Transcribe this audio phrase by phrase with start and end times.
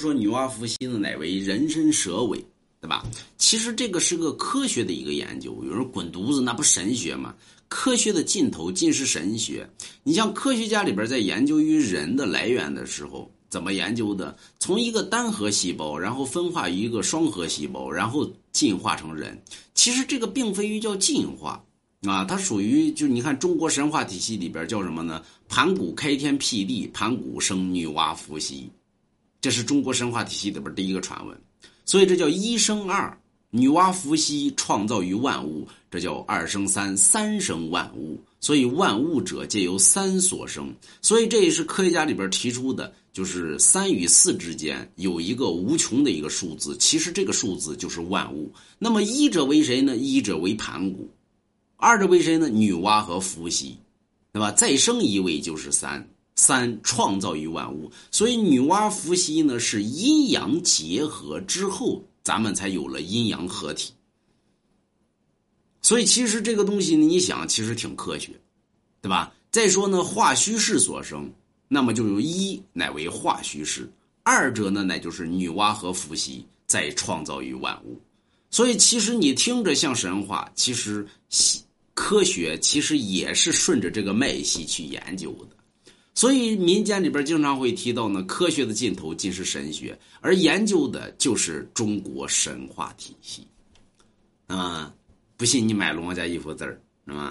[0.00, 2.42] 说女娲伏羲呢，乃为人身蛇尾，
[2.80, 3.04] 对吧？
[3.36, 5.62] 其实这个是个科学的一个研究。
[5.64, 7.34] 有人滚犊子，那不神学吗？
[7.68, 9.68] 科学的尽头尽是神学。
[10.02, 14.34] 你像科学家里边在研究于人的来源的时候，怎么研究的？
[14.58, 19.40] 从一个单核细胞，然后分化于一个双核细胞，然后进化成人。
[19.74, 21.62] 其实这个并非于叫进化
[22.08, 25.22] 啊，它属于就你看中国神话体系里边叫什么呢？
[25.48, 28.68] 盘古开天辟地，盘古生女娲伏羲。
[29.42, 31.38] 这是中国神话体系里边第一个传闻，
[31.84, 33.18] 所以这叫一生二，
[33.50, 38.18] 女娲伏羲创造于万物，这叫二生三，三生万物。
[38.38, 48.52] 所以万物者皆由三所生，所以这也是科学家里边提出的，就是三与四之间有一个无穷的一个数字，其实这个数字就是万物。
[48.78, 49.96] 那么一者为谁呢？
[49.96, 51.08] 一者为盘古，
[51.76, 52.48] 二者为谁呢？
[52.48, 53.76] 女娲和伏羲，
[54.32, 54.52] 对吧？
[54.52, 56.08] 再生一位就是三。
[56.42, 63.92] 三创造于万物，所以女娲伏羲呢是阴阳结合之后，咱们才有了阴阳合体。
[65.82, 68.32] 所以其实这个东西呢，你想其实挺科学，
[69.00, 69.32] 对吧？
[69.52, 71.32] 再说呢，化虚势所生，
[71.68, 73.88] 那么就有一乃为化虚势，
[74.24, 78.00] 二者呢乃就是女娲和伏羲在创造于万物。
[78.50, 81.06] 所以其实你听着像神话，其实
[81.94, 85.56] 科学其实也是顺着这个脉系去研究的。
[86.22, 93.44] 所以民间里边经常会提到呢，科学的尽头尽是神学，而研究的就是中国神话体系。
[94.46, 94.94] 啊，
[95.36, 97.18] 不信你买龙王家一幅字儿，是吧？